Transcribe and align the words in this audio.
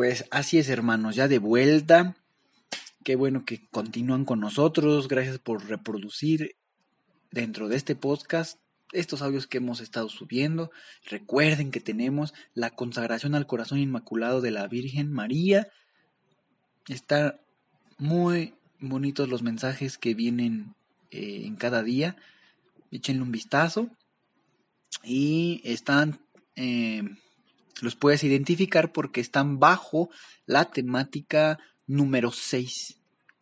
Pues 0.00 0.24
así 0.30 0.56
es, 0.56 0.70
hermanos, 0.70 1.14
ya 1.14 1.28
de 1.28 1.38
vuelta. 1.38 2.16
Qué 3.04 3.16
bueno 3.16 3.44
que 3.44 3.68
continúan 3.68 4.24
con 4.24 4.40
nosotros. 4.40 5.08
Gracias 5.08 5.38
por 5.38 5.68
reproducir 5.68 6.56
dentro 7.30 7.68
de 7.68 7.76
este 7.76 7.94
podcast 7.96 8.58
estos 8.92 9.20
audios 9.20 9.46
que 9.46 9.58
hemos 9.58 9.82
estado 9.82 10.08
subiendo. 10.08 10.70
Recuerden 11.04 11.70
que 11.70 11.80
tenemos 11.80 12.32
la 12.54 12.70
consagración 12.70 13.34
al 13.34 13.46
corazón 13.46 13.78
inmaculado 13.78 14.40
de 14.40 14.50
la 14.50 14.66
Virgen 14.68 15.12
María. 15.12 15.68
Están 16.88 17.38
muy 17.98 18.54
bonitos 18.78 19.28
los 19.28 19.42
mensajes 19.42 19.98
que 19.98 20.14
vienen 20.14 20.74
eh, 21.10 21.42
en 21.44 21.56
cada 21.56 21.82
día. 21.82 22.16
Échenle 22.90 23.20
un 23.20 23.32
vistazo 23.32 23.90
y 25.04 25.60
están, 25.62 26.20
eh, 26.56 27.02
los 27.82 27.96
puedes 27.96 28.24
identificar 28.24 28.92
porque 28.92 29.20
están 29.20 29.58
bajo 29.58 30.10
la 30.46 30.66
temática 30.66 31.58
número 31.86 32.32
6. 32.32 32.98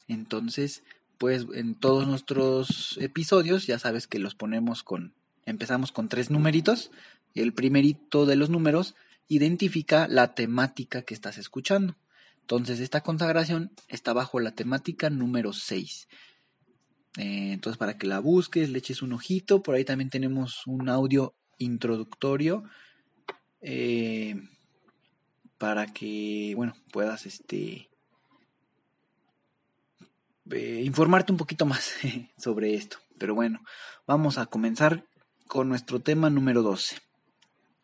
Entonces, 0.09 0.83
pues 1.19 1.47
en 1.55 1.75
todos 1.75 2.07
nuestros 2.07 2.97
episodios 3.01 3.67
ya 3.67 3.79
sabes 3.79 4.07
que 4.07 4.19
los 4.19 4.35
ponemos 4.35 4.83
con, 4.83 5.15
empezamos 5.45 5.93
con 5.93 6.09
tres 6.09 6.31
numeritos. 6.31 6.91
El 7.35 7.53
primerito 7.53 8.25
de 8.25 8.37
los 8.37 8.51
números 8.51 8.95
identifica 9.29 10.09
la 10.09 10.35
temática 10.35 11.03
que 11.03 11.15
estás 11.15 11.39
escuchando. 11.39 11.97
Entonces, 12.41 12.81
esta 12.81 13.03
consagración 13.03 13.73
está 13.89 14.15
bajo 14.15 14.41
la 14.41 14.53
temática 14.53 15.11
número 15.11 15.53
6. 15.53 16.09
Eh, 17.19 17.53
entonces, 17.53 17.77
para 17.77 17.99
que 17.99 18.07
la 18.07 18.21
busques, 18.21 18.71
le 18.71 18.79
eches 18.79 19.03
un 19.03 19.13
ojito. 19.13 19.63
Por 19.63 19.75
ahí 19.75 19.85
también 19.85 20.09
tenemos 20.09 20.67
un 20.67 20.89
audio 20.89 21.35
introductorio 21.59 22.65
eh, 23.61 24.37
para 25.59 25.87
que, 25.87 26.53
bueno, 26.57 26.75
puedas 26.93 27.27
este, 27.27 27.89
eh, 30.51 30.83
informarte 30.85 31.33
un 31.33 31.39
poquito 31.39 31.67
más 31.67 31.95
sobre 32.39 32.75
esto. 32.75 32.99
Pero 33.19 33.35
bueno, 33.35 33.61
vamos 34.07 34.39
a 34.39 34.47
comenzar 34.47 35.05
con 35.47 35.69
nuestro 35.69 36.01
tema 36.01 36.31
número 36.31 36.63
12, 36.63 36.99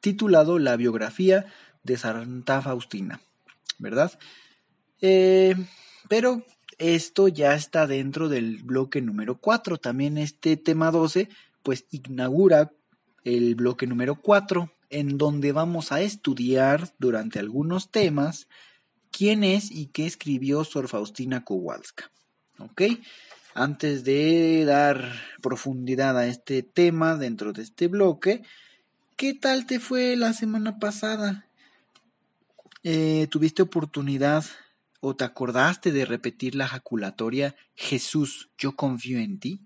titulado 0.01 0.59
La 0.59 0.77
biografía 0.77 1.47
de 1.83 1.97
Santa 1.97 2.63
Faustina, 2.63 3.21
¿verdad? 3.79 4.19
Eh, 5.01 5.57
pero 6.09 6.45
esto 6.79 7.29
ya 7.29 7.55
está 7.55 7.87
dentro 7.87 8.29
del 8.29 8.63
bloque 8.63 9.01
número 9.01 9.39
4. 9.39 9.79
También 9.79 10.19
este 10.19 10.57
tema 10.57 10.91
12 10.91 11.29
pues 11.63 11.87
inaugura 11.91 12.73
el 13.25 13.55
bloque 13.55 13.87
número 13.87 14.17
4, 14.17 14.71
en 14.95 15.19
donde 15.19 15.51
vamos 15.51 15.91
a 15.91 16.01
estudiar 16.03 16.95
durante 17.01 17.41
algunos 17.41 17.91
temas 17.91 18.47
quién 19.11 19.43
es 19.43 19.73
y 19.73 19.87
qué 19.87 20.07
escribió 20.07 20.63
Sor 20.63 20.87
Faustina 20.87 21.45
Kowalska. 21.45 22.13
¿Ok? 22.59 22.83
Antes 23.55 24.05
de 24.05 24.65
dar 24.65 25.05
profundidad 25.43 26.17
a 26.17 26.29
este 26.29 26.63
tema 26.63 27.17
dentro 27.17 27.53
de 27.53 27.63
este 27.63 27.89
bloque, 27.89 28.43
¿qué 29.17 29.35
tal 29.35 29.67
te 29.67 29.81
fue 29.81 30.15
la 30.15 30.33
semana 30.33 30.79
pasada? 30.79 31.49
Eh, 32.85 33.27
¿Tuviste 33.33 33.63
oportunidad 33.63 34.45
o 35.01 35.17
te 35.17 35.25
acordaste 35.25 35.91
de 35.91 36.05
repetir 36.05 36.55
la 36.55 36.69
jaculatoria 36.69 37.57
Jesús, 37.75 38.49
yo 38.57 38.77
confío 38.77 39.19
en 39.19 39.41
ti? 39.41 39.61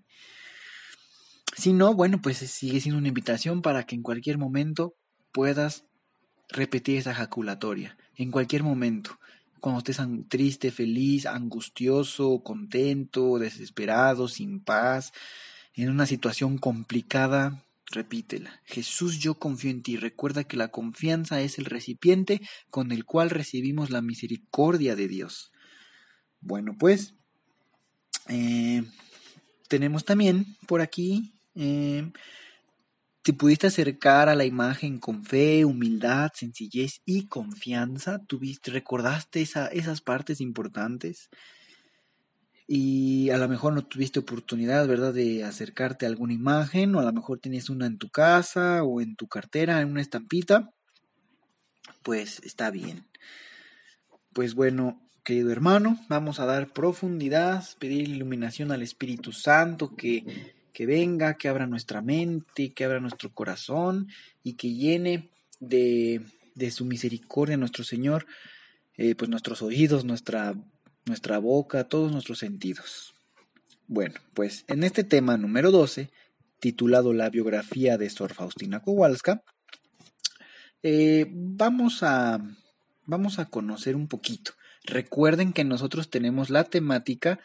Si 1.55 1.71
no, 1.71 1.93
bueno, 1.93 2.19
pues 2.19 2.37
sigue 2.37 2.81
siendo 2.81 2.97
una 2.97 3.09
invitación 3.09 3.61
para 3.61 3.85
que 3.85 3.93
en 3.93 4.01
cualquier 4.01 4.39
momento 4.39 4.95
puedas 5.31 5.85
repetir 6.49 6.97
esa 6.97 7.11
ejaculatoria. 7.11 7.97
En 8.15 8.31
cualquier 8.31 8.63
momento. 8.63 9.19
Cuando 9.59 9.79
estés 9.79 9.99
triste, 10.29 10.71
feliz, 10.71 11.25
angustioso, 11.25 12.41
contento, 12.43 13.39
desesperado, 13.39 14.29
sin 14.29 14.61
paz, 14.61 15.11
en 15.73 15.89
una 15.89 16.05
situación 16.05 16.57
complicada, 16.57 17.65
repítela. 17.91 18.61
Jesús, 18.65 19.19
yo 19.19 19.35
confío 19.35 19.71
en 19.71 19.81
ti. 19.81 19.97
Recuerda 19.97 20.43
que 20.43 20.57
la 20.57 20.69
confianza 20.69 21.41
es 21.41 21.57
el 21.59 21.65
recipiente 21.65 22.41
con 22.69 22.91
el 22.91 23.05
cual 23.05 23.29
recibimos 23.29 23.89
la 23.89 24.01
misericordia 24.01 24.95
de 24.95 25.07
Dios. 25.07 25.51
Bueno, 26.41 26.75
pues 26.77 27.15
eh, 28.27 28.83
tenemos 29.67 30.05
también 30.05 30.57
por 30.67 30.81
aquí 30.81 31.33
eh, 31.55 32.11
te 33.21 33.33
pudiste 33.33 33.67
acercar 33.67 34.29
a 34.29 34.35
la 34.35 34.45
imagen 34.45 34.99
con 34.99 35.23
fe, 35.23 35.65
humildad, 35.65 36.29
sencillez 36.33 37.01
y 37.05 37.27
confianza. 37.27 38.19
Tuviste, 38.25 38.71
recordaste 38.71 39.41
esas 39.41 40.01
partes 40.01 40.41
importantes. 40.41 41.29
Y 42.65 43.29
a 43.31 43.37
lo 43.37 43.49
mejor 43.49 43.73
no 43.73 43.83
tuviste 43.83 44.19
oportunidad, 44.19 44.87
¿verdad?, 44.87 45.13
de 45.13 45.43
acercarte 45.43 46.05
a 46.05 46.09
alguna 46.09 46.33
imagen, 46.33 46.95
o 46.95 46.99
a 46.99 47.03
lo 47.03 47.11
mejor 47.11 47.39
tienes 47.39 47.69
una 47.69 47.87
en 47.87 47.97
tu 47.97 48.09
casa 48.09 48.83
o 48.83 49.01
en 49.01 49.15
tu 49.15 49.27
cartera, 49.27 49.81
en 49.81 49.89
una 49.89 50.01
estampita. 50.01 50.69
Pues 52.03 52.41
está 52.43 52.69
bien. 52.69 53.05
Pues 54.33 54.53
bueno, 54.53 55.01
querido 55.23 55.51
hermano, 55.51 55.99
vamos 56.07 56.39
a 56.39 56.45
dar 56.45 56.71
profundidad, 56.71 57.65
pedir 57.79 58.07
iluminación 58.07 58.71
al 58.71 58.83
Espíritu 58.83 59.31
Santo 59.31 59.95
que 59.95 60.53
que 60.79 60.85
venga, 60.85 61.33
que 61.33 61.49
abra 61.49 61.67
nuestra 61.67 62.01
mente, 62.01 62.71
que 62.71 62.85
abra 62.85 63.01
nuestro 63.01 63.33
corazón 63.33 64.07
y 64.43 64.53
que 64.53 64.73
llene 64.73 65.27
de, 65.59 66.21
de 66.55 66.71
su 66.71 66.85
misericordia 66.85 67.57
nuestro 67.57 67.83
Señor, 67.83 68.25
eh, 68.95 69.13
pues 69.13 69.29
nuestros 69.29 69.61
oídos, 69.61 70.05
nuestra, 70.05 70.55
nuestra 71.03 71.37
boca, 71.37 71.89
todos 71.89 72.13
nuestros 72.13 72.39
sentidos. 72.39 73.13
Bueno, 73.87 74.15
pues 74.33 74.63
en 74.69 74.85
este 74.85 75.03
tema 75.03 75.35
número 75.35 75.71
12, 75.71 76.11
titulado 76.61 77.11
La 77.11 77.29
biografía 77.29 77.97
de 77.97 78.09
Sor 78.09 78.33
Faustina 78.33 78.79
Kowalska, 78.79 79.43
eh, 80.81 81.27
vamos, 81.29 82.03
a, 82.03 82.39
vamos 83.05 83.37
a 83.37 83.49
conocer 83.49 83.97
un 83.97 84.07
poquito. 84.07 84.53
Recuerden 84.85 85.51
que 85.51 85.65
nosotros 85.65 86.09
tenemos 86.09 86.49
la 86.49 86.63
temática, 86.63 87.41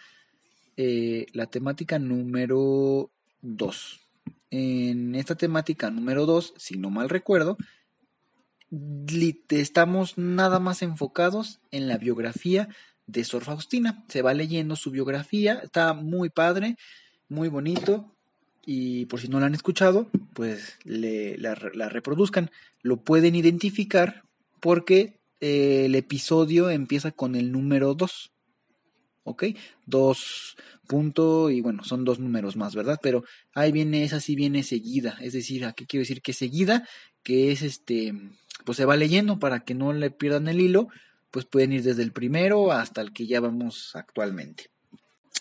eh, 0.76 1.26
la 1.32 1.46
temática 1.46 1.98
número 1.98 3.10
2. 3.44 4.00
En 4.50 5.14
esta 5.14 5.34
temática 5.36 5.90
número 5.90 6.26
2, 6.26 6.54
si 6.56 6.76
no 6.76 6.90
mal 6.90 7.08
recuerdo, 7.08 7.56
estamos 9.50 10.18
nada 10.18 10.58
más 10.58 10.82
enfocados 10.82 11.60
en 11.70 11.86
la 11.88 11.98
biografía 11.98 12.68
de 13.06 13.24
Sor 13.24 13.44
Faustina. 13.44 14.04
Se 14.08 14.22
va 14.22 14.34
leyendo 14.34 14.76
su 14.76 14.90
biografía, 14.90 15.60
está 15.62 15.92
muy 15.92 16.30
padre, 16.30 16.76
muy 17.28 17.48
bonito. 17.48 18.10
Y 18.66 19.04
por 19.06 19.20
si 19.20 19.28
no 19.28 19.40
la 19.40 19.46
han 19.46 19.54
escuchado, 19.54 20.08
pues 20.32 20.78
la, 20.84 21.54
reproduzcan. 21.54 22.50
Lo 22.80 22.96
pueden 22.96 23.34
identificar 23.34 24.24
porque 24.60 25.20
eh, 25.40 25.84
el 25.84 25.94
episodio 25.94 26.70
empieza 26.70 27.12
con 27.12 27.34
el 27.34 27.52
número 27.52 27.94
2. 27.94 28.30
¿Ok? 29.24 29.44
Dos 29.86 30.56
punto 30.84 31.50
y 31.50 31.60
bueno, 31.60 31.84
son 31.84 32.04
dos 32.04 32.18
números 32.18 32.56
más, 32.56 32.74
¿verdad? 32.74 32.98
Pero 33.02 33.24
ahí 33.54 33.72
viene, 33.72 34.04
esa 34.04 34.20
sí 34.20 34.34
viene 34.36 34.62
seguida, 34.62 35.16
es 35.20 35.32
decir, 35.32 35.64
aquí 35.64 35.86
quiero 35.86 36.02
decir 36.02 36.22
que 36.22 36.32
seguida, 36.32 36.88
que 37.22 37.52
es 37.52 37.62
este, 37.62 38.14
pues 38.64 38.76
se 38.76 38.84
va 38.84 38.96
leyendo 38.96 39.38
para 39.38 39.60
que 39.60 39.74
no 39.74 39.92
le 39.92 40.10
pierdan 40.10 40.48
el 40.48 40.60
hilo, 40.60 40.88
pues 41.30 41.46
pueden 41.46 41.72
ir 41.72 41.82
desde 41.82 42.02
el 42.02 42.12
primero 42.12 42.72
hasta 42.72 43.00
el 43.00 43.12
que 43.12 43.26
ya 43.26 43.40
vamos 43.40 43.96
actualmente. 43.96 44.70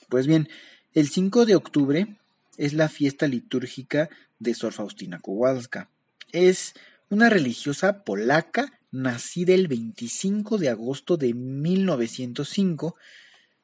Pues 0.10 0.28
bien, 0.28 0.50
el 0.94 1.10
5 1.10 1.46
de 1.46 1.56
octubre 1.56 2.18
es 2.58 2.74
la 2.74 2.90
fiesta 2.90 3.28
litúrgica 3.28 4.10
de 4.40 4.54
Sor 4.54 4.74
Faustina 4.74 5.20
Kowalska. 5.20 5.90
Es 6.32 6.74
una 7.10 7.30
religiosa 7.30 8.04
polaca 8.04 8.80
nacida 8.92 9.54
el 9.54 9.68
25 9.68 10.58
de 10.58 10.70
agosto 10.70 11.18
de 11.18 11.34
1905 11.34 12.96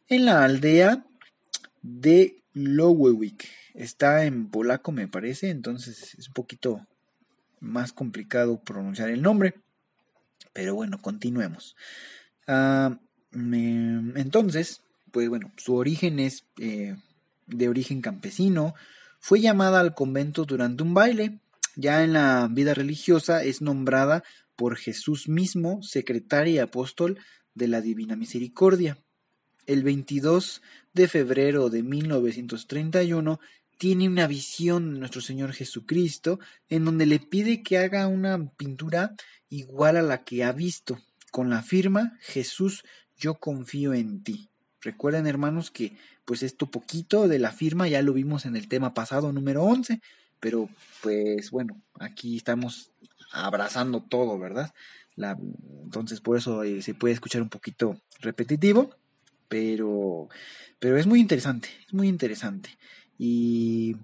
en 0.08 0.26
la 0.26 0.44
aldea 0.44 1.06
de 1.82 2.44
Lowewick. 2.54 3.48
Está 3.74 4.26
en 4.26 4.50
polaco, 4.50 4.92
me 4.92 5.08
parece, 5.08 5.50
entonces 5.50 6.16
es 6.18 6.28
un 6.28 6.34
poquito 6.34 6.86
más 7.60 7.94
complicado 7.94 8.62
pronunciar 8.62 9.10
el 9.10 9.22
nombre. 9.22 9.56
Pero 10.54 10.76
bueno, 10.76 11.02
continuemos. 11.02 11.76
Ah, 12.48 13.00
entonces, 13.32 14.82
pues 15.12 15.30
bueno, 15.30 15.52
su 15.58 15.76
origen 15.76 16.20
es 16.20 16.46
eh, 16.60 16.96
de 17.48 17.70
origen 17.70 18.02
campesino. 18.02 18.74
Fue 19.20 19.40
llamada 19.40 19.80
al 19.80 19.94
convento 19.94 20.46
durante 20.46 20.84
un 20.84 20.94
baile. 20.94 21.40
Ya 21.76 22.04
en 22.04 22.14
la 22.14 22.48
vida 22.52 22.74
religiosa 22.74 23.44
es 23.44 23.62
nombrada 23.62 24.24
por 24.56 24.76
Jesús 24.76 25.30
mismo 25.30 25.82
secretaria 25.84 26.54
y 26.54 26.60
apóstol 26.60 27.20
de 27.54 27.68
la 27.68 27.82
Divina 27.82 28.16
Misericordia. 28.16 28.98
El 29.70 29.84
22 29.84 30.64
de 30.96 31.08
febrero 31.08 31.70
de 31.70 31.84
1931 31.84 33.40
tiene 33.78 34.08
una 34.08 34.26
visión 34.26 34.96
de 34.96 35.00
nuestro 35.00 35.22
Señor 35.22 35.54
Jesucristo 35.54 36.40
en 36.70 36.86
donde 36.86 37.06
le 37.06 37.20
pide 37.20 37.62
que 37.62 37.78
haga 37.78 38.08
una 38.08 38.50
pintura 38.58 39.14
igual 39.48 39.98
a 39.98 40.02
la 40.02 40.24
que 40.24 40.44
ha 40.44 40.54
visto, 40.54 40.98
con 41.30 41.52
la 41.52 41.62
firma 41.62 42.18
Jesús, 42.20 42.84
yo 43.16 43.36
confío 43.36 43.94
en 43.94 44.24
ti. 44.24 44.50
Recuerden 44.82 45.28
hermanos 45.28 45.70
que 45.70 45.96
pues 46.26 46.42
esto 46.42 46.66
poquito 46.72 47.28
de 47.28 47.38
la 47.38 47.52
firma 47.52 47.88
ya 47.88 48.02
lo 48.02 48.14
vimos 48.14 48.48
en 48.48 48.56
el 48.56 48.68
tema 48.70 48.96
pasado 48.96 49.32
número 49.32 49.62
11, 49.62 50.02
pero 50.40 50.68
pues 51.04 51.52
bueno, 51.52 51.80
aquí 52.00 52.38
estamos 52.38 52.90
abrazando 53.32 54.02
todo, 54.02 54.40
¿verdad? 54.40 54.74
Entonces 55.84 56.22
por 56.22 56.38
eso 56.38 56.64
eh, 56.64 56.82
se 56.82 56.96
puede 56.96 57.14
escuchar 57.14 57.44
un 57.44 57.50
poquito 57.50 58.02
repetitivo, 58.20 58.96
pero, 59.50 60.30
pero 60.80 60.98
es 60.98 61.08
muy 61.08 61.20
interesante, 61.20 61.70
es 61.86 61.94
muy 61.94 62.08
interesante. 62.08 62.70
Y 63.18 63.98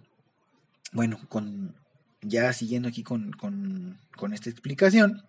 bueno, 0.91 1.19
con, 1.29 1.75
ya 2.21 2.51
siguiendo 2.51 2.89
aquí 2.89 3.03
con, 3.03 3.31
con, 3.31 3.97
con 4.17 4.33
esta 4.33 4.49
explicación, 4.49 5.23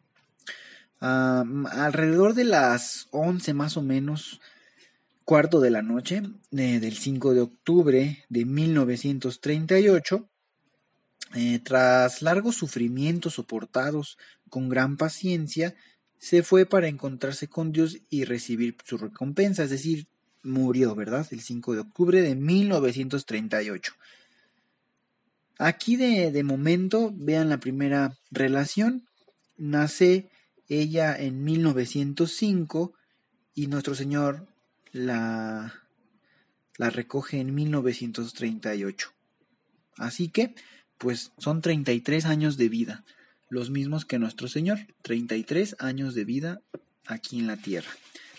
alrededor 1.00 2.34
de 2.34 2.44
las 2.44 3.08
11 3.10 3.54
más 3.54 3.76
o 3.76 3.82
menos, 3.82 4.40
cuarto 5.24 5.60
de 5.60 5.70
la 5.70 5.82
noche, 5.82 6.22
del 6.50 6.96
5 6.96 7.34
de 7.34 7.40
octubre 7.40 8.24
de 8.28 8.44
1938, 8.44 10.28
eh, 11.34 11.58
tras 11.58 12.22
largos 12.22 12.56
sufrimientos 12.56 13.34
soportados 13.34 14.16
con 14.48 14.68
gran 14.68 14.96
paciencia, 14.96 15.74
se 16.18 16.42
fue 16.42 16.66
para 16.66 16.88
encontrarse 16.88 17.48
con 17.48 17.72
Dios 17.72 17.98
y 18.10 18.24
recibir 18.24 18.76
su 18.84 18.98
recompensa, 18.98 19.64
es 19.64 19.70
decir, 19.70 20.06
murió, 20.42 20.94
¿verdad? 20.94 21.26
El 21.30 21.40
5 21.40 21.74
de 21.74 21.80
octubre 21.80 22.22
de 22.22 22.34
1938. 22.34 23.94
Aquí 25.58 25.96
de, 25.96 26.30
de 26.32 26.42
momento, 26.42 27.12
vean 27.14 27.48
la 27.48 27.58
primera 27.58 28.16
relación, 28.30 29.06
nace 29.56 30.30
ella 30.68 31.16
en 31.16 31.44
1905 31.44 32.92
y 33.54 33.68
nuestro 33.68 33.94
Señor 33.94 34.46
la, 34.92 35.82
la 36.76 36.90
recoge 36.90 37.40
en 37.40 37.54
1938. 37.54 39.12
Así 39.96 40.28
que, 40.28 40.54
pues 40.98 41.32
son 41.38 41.60
33 41.62 42.26
años 42.26 42.56
de 42.56 42.68
vida, 42.68 43.04
los 43.48 43.70
mismos 43.70 44.04
que 44.04 44.18
nuestro 44.18 44.48
Señor, 44.48 44.78
33 45.02 45.76
años 45.78 46.14
de 46.14 46.24
vida 46.24 46.60
aquí 47.06 47.38
en 47.38 47.46
la 47.46 47.56
tierra. 47.56 47.90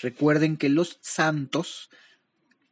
Recuerden 0.02 0.58
que 0.58 0.70
los 0.70 1.00
santos 1.02 1.90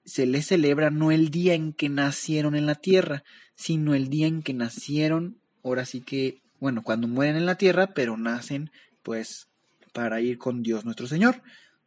se 0.06 0.26
les 0.26 0.48
celebra 0.48 0.92
no 0.92 1.12
el 1.12 1.32
día 1.32 1.54
en 1.54 1.74
que 1.74 1.90
nacieron 1.90 2.56
en 2.56 2.66
la 2.66 2.76
tierra, 2.76 3.24
sino 3.56 3.96
el 3.96 4.10
día 4.10 4.28
en 4.28 4.44
que 4.44 4.54
nacieron, 4.54 5.38
ahora 5.64 5.86
sí 5.86 6.02
que, 6.02 6.42
bueno, 6.60 6.84
cuando 6.84 7.08
mueren 7.08 7.36
en 7.36 7.46
la 7.46 7.58
tierra, 7.58 7.94
pero 7.94 8.18
nacen 8.18 8.72
pues 9.02 9.48
para 9.94 10.22
ir 10.22 10.38
con 10.38 10.62
Dios 10.62 10.86
nuestro 10.86 11.08
Señor. 11.08 11.42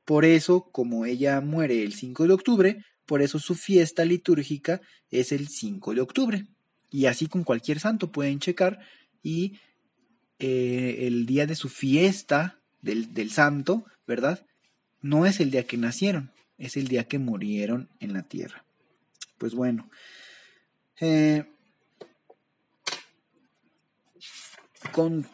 Por 0.04 0.24
eso, 0.24 0.70
como 0.72 1.04
ella 1.04 1.40
muere 1.40 1.82
el 1.82 1.92
5 1.92 2.26
de 2.26 2.32
octubre, 2.32 2.84
por 3.04 3.22
eso 3.22 3.38
su 3.38 3.54
fiesta 3.54 4.04
litúrgica 4.04 4.80
es 5.10 5.32
el 5.32 5.48
5 5.48 5.94
de 5.94 6.00
octubre. 6.00 6.46
Y 6.90 7.06
así 7.06 7.26
con 7.26 7.44
cualquier 7.44 7.80
santo 7.80 8.10
pueden 8.10 8.38
checar 8.38 8.78
y 9.22 9.58
eh, 10.38 11.06
el 11.06 11.26
día 11.26 11.46
de 11.46 11.54
su 11.54 11.68
fiesta 11.68 12.58
del, 12.80 13.12
del, 13.14 13.30
santo, 13.30 13.84
¿verdad? 14.06 14.46
No 15.00 15.26
es 15.26 15.40
el 15.40 15.50
día 15.50 15.66
que 15.66 15.76
nacieron, 15.76 16.30
es 16.58 16.76
el 16.76 16.88
día 16.88 17.04
que 17.04 17.18
murieron 17.18 17.88
en 18.00 18.12
la 18.12 18.22
tierra. 18.22 18.64
Pues 19.38 19.54
bueno, 19.54 19.90
eh, 21.00 21.44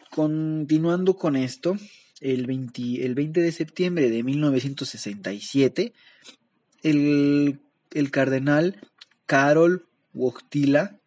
continuando 0.09 1.17
con 1.17 1.35
esto, 1.35 1.77
el 2.21 2.45
20, 2.45 3.05
el 3.05 3.15
20 3.15 3.41
de 3.41 3.51
septiembre 3.51 4.09
de 4.09 4.23
1967, 4.23 5.93
el, 6.83 7.59
el 7.91 8.11
cardenal 8.11 8.79
Karol 9.25 9.87
Wojtyla 10.13 10.99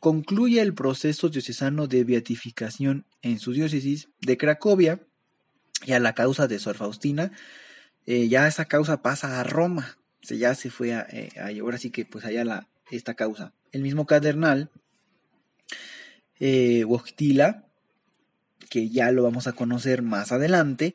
concluye 0.00 0.60
el 0.60 0.74
proceso 0.74 1.28
diocesano 1.28 1.86
de 1.86 2.04
beatificación 2.04 3.04
en 3.22 3.38
su 3.38 3.52
diócesis 3.52 4.08
de 4.20 4.36
Cracovia 4.36 5.00
y 5.84 5.92
a 5.92 6.00
la 6.00 6.14
causa 6.14 6.48
de 6.48 6.58
Sor 6.58 6.76
Faustina, 6.76 7.32
eh, 8.06 8.28
ya 8.28 8.46
esa 8.46 8.64
causa 8.66 9.02
pasa 9.02 9.40
a 9.40 9.44
Roma, 9.44 9.98
se 10.22 10.38
ya 10.38 10.54
se 10.54 10.70
fue 10.70 10.94
a, 10.94 11.06
eh, 11.10 11.30
ahora 11.60 11.78
sí 11.78 11.90
que 11.90 12.04
pues 12.04 12.24
allá 12.24 12.44
la, 12.44 12.68
esta 12.90 13.14
causa. 13.14 13.52
El 13.72 13.82
mismo 13.82 14.06
cardenal 14.06 14.70
eh, 16.40 16.84
que 18.70 18.88
ya 18.90 19.10
lo 19.12 19.22
vamos 19.22 19.46
a 19.46 19.52
conocer 19.52 20.02
más 20.02 20.32
adelante, 20.32 20.94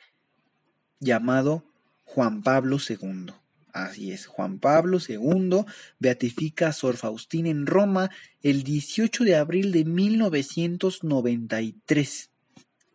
llamado 0.99 1.63
Juan 2.03 2.43
Pablo 2.43 2.77
II. 2.77 3.33
Así 3.73 4.11
es, 4.11 4.27
Juan 4.27 4.59
Pablo 4.59 4.99
II 5.05 5.65
beatifica 5.97 6.67
a 6.67 6.73
Sor 6.73 6.95
Faustina 6.95 7.49
en 7.49 7.65
Roma 7.65 8.11
el 8.43 8.61
18 8.61 9.23
de 9.23 9.35
abril 9.35 9.71
de 9.71 9.83
1993, 9.83 12.29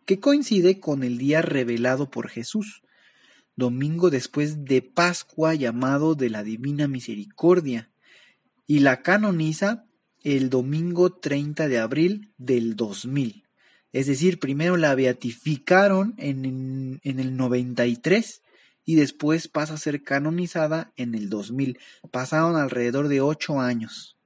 que 0.05 0.21
coincide 0.21 0.79
con 0.79 1.03
el 1.03 1.17
día 1.17 1.41
revelado 1.41 2.09
por 2.09 2.29
Jesús, 2.29 2.81
domingo 3.57 4.09
después 4.09 4.63
de 4.63 4.81
Pascua 4.81 5.53
llamado 5.53 6.15
de 6.15 6.29
la 6.29 6.43
Divina 6.43 6.87
Misericordia, 6.87 7.89
y 8.65 8.79
la 8.79 9.01
canoniza 9.01 9.83
el 10.23 10.49
domingo 10.49 11.11
30 11.11 11.67
de 11.67 11.79
abril 11.79 12.31
del 12.37 12.77
2000. 12.77 13.43
Es 13.91 14.07
decir, 14.07 14.39
primero 14.39 14.77
la 14.77 14.95
beatificaron 14.95 16.13
en, 16.17 17.01
en, 17.03 17.19
el 17.19 17.35
93 17.35 18.43
y 18.89 18.95
después 18.95 19.47
pasa 19.47 19.75
a 19.75 19.77
ser 19.77 20.01
canonizada 20.01 20.91
en 20.95 21.13
el 21.13 21.29
2000. 21.29 21.77
Pasaron 22.09 22.55
alrededor 22.55 23.07
de 23.07 23.21
ocho 23.21 23.59
años. 23.59 24.17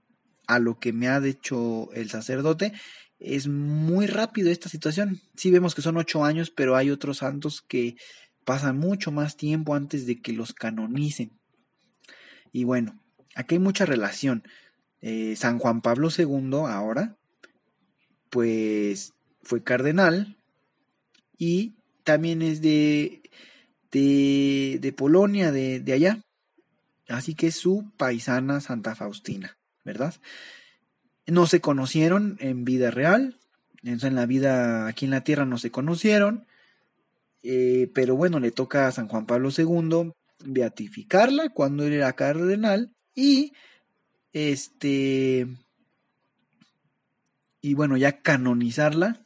A 0.47 0.57
lo 0.57 0.79
que 0.79 0.93
me 0.93 1.09
ha 1.09 1.19
dicho 1.19 1.91
el 1.91 2.09
sacerdote, 2.09 2.71
es 3.19 3.49
muy 3.49 4.07
rápido 4.07 4.49
esta 4.49 4.69
situación. 4.69 5.19
Sí 5.35 5.51
vemos 5.51 5.75
que 5.75 5.81
son 5.81 5.97
ocho 5.97 6.23
años, 6.23 6.49
pero 6.49 6.77
hay 6.77 6.91
otros 6.91 7.17
santos 7.17 7.61
que 7.61 7.97
pasan 8.45 8.77
mucho 8.77 9.11
más 9.11 9.35
tiempo 9.35 9.75
antes 9.75 10.05
de 10.05 10.21
que 10.21 10.31
los 10.31 10.53
canonicen. 10.53 11.37
Y 12.53 12.63
bueno, 12.63 12.97
aquí 13.35 13.55
hay 13.55 13.59
mucha 13.59 13.85
relación. 13.85 14.47
Eh, 15.01 15.35
San 15.35 15.59
Juan 15.59 15.81
Pablo 15.81 16.07
II 16.17 16.69
ahora, 16.69 17.17
pues 18.29 19.11
fue 19.41 19.61
cardenal 19.61 20.37
y 21.37 21.73
también 22.05 22.41
es 22.41 22.61
de, 22.61 23.23
de, 23.93 24.79
de 24.81 24.91
Polonia, 24.91 25.51
de, 25.51 25.79
de, 25.79 25.93
allá. 25.93 26.19
Así 27.07 27.35
que 27.35 27.51
su 27.51 27.91
paisana 27.95 28.59
Santa 28.59 28.95
Faustina, 28.95 29.57
¿verdad? 29.85 30.15
No 31.27 31.45
se 31.47 31.61
conocieron 31.61 32.37
en 32.39 32.65
vida 32.65 32.91
real, 32.91 33.37
en 33.83 34.15
la 34.15 34.25
vida 34.25 34.87
aquí 34.87 35.05
en 35.05 35.11
la 35.11 35.23
tierra 35.23 35.45
no 35.45 35.57
se 35.57 35.71
conocieron, 35.71 36.47
eh, 37.43 37.91
pero 37.93 38.15
bueno, 38.15 38.39
le 38.39 38.51
toca 38.51 38.87
a 38.87 38.91
San 38.91 39.07
Juan 39.07 39.25
Pablo 39.25 39.49
II 39.55 40.13
beatificarla 40.45 41.49
cuando 41.49 41.85
él 41.85 41.93
era 41.93 42.13
cardenal 42.13 42.93
y 43.13 43.53
este 44.33 45.47
y 47.61 47.73
bueno, 47.75 47.95
ya 47.97 48.21
canonizarla 48.21 49.23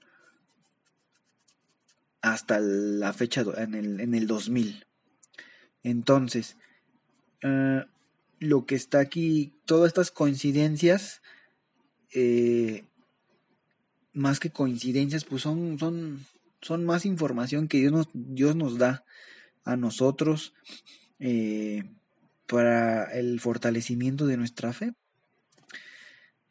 hasta 2.22 2.60
la 2.60 3.14
fecha 3.14 3.44
en 3.58 3.74
el, 3.76 4.00
en 4.00 4.14
el 4.14 4.28
2000. 4.28 4.86
Entonces, 5.84 6.58
eh, 7.42 7.86
lo 8.40 8.66
que 8.66 8.76
está 8.76 9.00
aquí, 9.00 9.54
todas 9.66 9.88
estas 9.88 10.12
coincidencias, 10.12 11.22
eh, 12.14 12.86
más 14.14 14.40
que 14.40 14.50
coincidencias, 14.50 15.24
pues 15.26 15.44
son, 15.44 15.78
son, 15.80 16.26
son 16.62 16.86
más 16.86 17.06
información 17.06 17.68
que 17.68 17.80
Dios 17.80 17.92
nos, 17.92 18.10
Dios 18.14 18.56
nos 18.56 18.78
da 18.78 19.06
a 19.64 19.76
nosotros 19.76 20.54
eh, 21.20 21.84
para 22.48 23.06
el 23.18 23.40
fortalecimiento 23.40 24.26
de 24.26 24.38
nuestra 24.38 24.74
fe. 24.74 24.94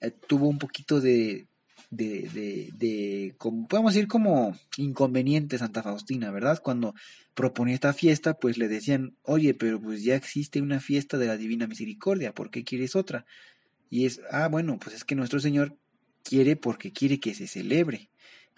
eh, 0.00 0.12
tuvo 0.28 0.48
un 0.48 0.58
poquito 0.58 1.00
de, 1.00 1.46
de, 1.92 2.22
de, 2.30 2.70
de 2.78 3.34
como, 3.36 3.68
podemos 3.68 3.92
decir 3.92 4.08
como 4.08 4.56
inconveniente 4.78 5.58
Santa 5.58 5.82
Faustina, 5.82 6.30
¿verdad? 6.30 6.60
Cuando 6.62 6.94
proponía 7.34 7.74
esta 7.74 7.92
fiesta, 7.92 8.34
pues 8.34 8.56
le 8.56 8.66
decían, 8.66 9.14
oye, 9.22 9.52
pero 9.52 9.78
pues 9.80 10.02
ya 10.02 10.16
existe 10.16 10.62
una 10.62 10.80
fiesta 10.80 11.18
de 11.18 11.26
la 11.26 11.36
Divina 11.36 11.66
Misericordia, 11.66 12.34
¿por 12.34 12.50
qué 12.50 12.64
quieres 12.64 12.96
otra? 12.96 13.26
Y 13.90 14.06
es, 14.06 14.22
ah, 14.30 14.48
bueno, 14.48 14.78
pues 14.82 14.96
es 14.96 15.04
que 15.04 15.14
nuestro 15.14 15.38
Señor 15.38 15.76
quiere 16.24 16.56
porque 16.56 16.92
quiere 16.92 17.20
que 17.20 17.34
se 17.34 17.46
celebre. 17.46 18.08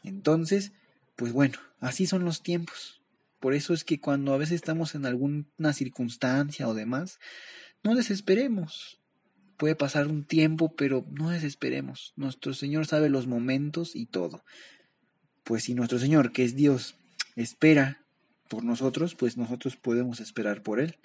Entonces, 0.04 0.72
pues 1.16 1.32
bueno, 1.32 1.58
así 1.80 2.06
son 2.06 2.24
los 2.24 2.40
tiempos. 2.40 3.02
Por 3.40 3.52
eso 3.52 3.74
es 3.74 3.82
que 3.82 3.98
cuando 3.98 4.32
a 4.32 4.38
veces 4.38 4.54
estamos 4.54 4.94
en 4.94 5.06
alguna 5.06 5.72
circunstancia 5.72 6.68
o 6.68 6.74
demás, 6.74 7.18
no 7.82 7.96
desesperemos. 7.96 9.00
Puede 9.56 9.76
pasar 9.76 10.06
un 10.08 10.24
tiempo, 10.24 10.74
pero 10.76 11.06
no 11.10 11.30
desesperemos. 11.30 12.12
Nuestro 12.16 12.54
Señor 12.54 12.86
sabe 12.86 13.08
los 13.08 13.26
momentos 13.26 13.94
y 13.94 14.06
todo. 14.06 14.44
Pues 15.44 15.64
si 15.64 15.74
nuestro 15.74 15.98
Señor, 15.98 16.32
que 16.32 16.44
es 16.44 16.56
Dios, 16.56 16.96
espera 17.36 18.04
por 18.48 18.64
nosotros, 18.64 19.14
pues 19.14 19.36
nosotros 19.36 19.76
podemos 19.76 20.20
esperar 20.20 20.62
por 20.62 20.80
Él. 20.80 20.96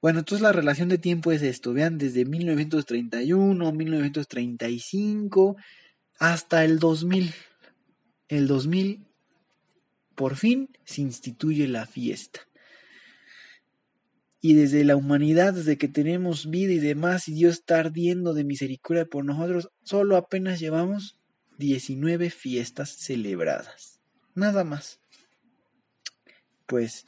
Bueno, 0.00 0.20
entonces 0.20 0.42
la 0.42 0.52
relación 0.52 0.88
de 0.88 0.96
tiempo 0.96 1.30
es 1.30 1.42
esto, 1.42 1.74
vean, 1.74 1.98
desde 1.98 2.24
1931, 2.24 3.72
1935 3.72 5.56
hasta 6.18 6.64
el 6.64 6.78
2000. 6.78 7.34
El 8.28 8.46
2000, 8.46 9.04
por 10.14 10.36
fin, 10.36 10.70
se 10.84 11.02
instituye 11.02 11.68
la 11.68 11.86
fiesta. 11.86 12.40
Y 14.40 14.54
desde 14.54 14.84
la 14.84 14.96
humanidad, 14.96 15.54
desde 15.54 15.76
que 15.76 15.88
tenemos 15.88 16.48
vida 16.48 16.72
y 16.72 16.78
demás, 16.78 17.28
y 17.28 17.34
Dios 17.34 17.54
está 17.54 17.78
ardiendo 17.80 18.32
de 18.32 18.44
misericordia 18.44 19.04
por 19.04 19.24
nosotros, 19.24 19.70
solo 19.82 20.16
apenas 20.16 20.60
llevamos 20.60 21.18
19 21.58 22.30
fiestas 22.30 22.90
celebradas. 22.90 24.00
Nada 24.34 24.64
más. 24.64 25.00
Pues 26.66 27.04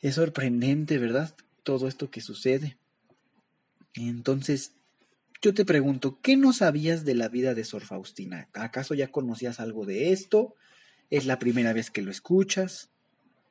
es 0.00 0.14
sorprendente, 0.14 0.98
¿verdad? 0.98 1.34
todo 1.62 1.88
esto 1.88 2.10
que 2.10 2.20
sucede. 2.20 2.78
Entonces, 3.94 4.74
yo 5.40 5.54
te 5.54 5.64
pregunto, 5.64 6.20
¿qué 6.22 6.36
no 6.36 6.52
sabías 6.52 7.04
de 7.04 7.14
la 7.14 7.28
vida 7.28 7.54
de 7.54 7.64
Sor 7.64 7.82
Faustina? 7.82 8.48
¿Acaso 8.54 8.94
ya 8.94 9.10
conocías 9.10 9.60
algo 9.60 9.86
de 9.86 10.12
esto? 10.12 10.54
¿Es 11.10 11.26
la 11.26 11.38
primera 11.38 11.72
vez 11.72 11.90
que 11.90 12.02
lo 12.02 12.10
escuchas? 12.10 12.90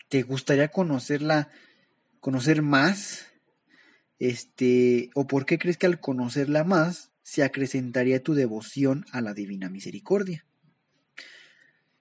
¿Te 0.10 0.24
gustaría 0.24 0.70
conocerla, 0.70 1.50
conocer 2.21 2.61
más? 2.61 3.27
Este, 4.19 5.09
o 5.15 5.27
por 5.27 5.45
qué 5.45 5.57
crees 5.57 5.77
que 5.77 5.87
al 5.87 5.99
conocerla 5.99 6.63
más 6.63 7.11
se 7.23 7.43
acrecentaría 7.43 8.23
tu 8.23 8.35
devoción 8.35 9.05
a 9.11 9.19
la 9.19 9.33
Divina 9.33 9.69
Misericordia? 9.69 10.45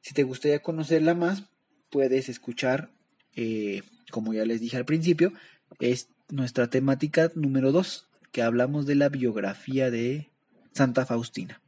Si 0.03 0.15
te 0.15 0.23
gustaría 0.23 0.61
conocerla 0.61 1.15
más, 1.15 1.45
puedes 1.91 2.29
escuchar, 2.29 2.93
eh, 3.35 3.83
como 4.11 4.33
ya 4.33 4.45
les 4.45 4.61
dije 4.61 4.77
al 4.77 4.85
principio, 4.85 5.33
es 5.81 6.09
nuestra 6.29 6.71
temática 6.71 7.33
número 7.35 7.73
2, 7.73 8.09
que 8.33 8.43
hablamos 8.43 8.87
de 8.87 8.95
la 8.95 9.09
biografía 9.09 9.91
de 9.91 10.31
Santa 10.73 11.05
Faustina. 11.05 11.61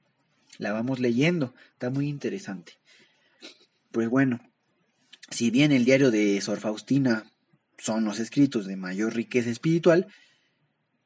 La 0.58 0.72
vamos 0.72 1.00
leyendo, 1.00 1.54
está 1.72 1.90
muy 1.90 2.08
interesante. 2.08 2.74
Pues 3.90 4.08
bueno, 4.08 4.40
si 5.30 5.50
bien 5.50 5.72
el 5.72 5.84
diario 5.84 6.10
de 6.10 6.40
Sor 6.40 6.60
Faustina 6.60 7.31
son 7.78 8.04
los 8.04 8.20
escritos 8.20 8.66
de 8.66 8.76
mayor 8.76 9.14
riqueza 9.14 9.50
espiritual, 9.50 10.06